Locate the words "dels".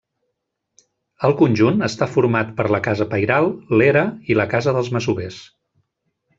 4.81-4.93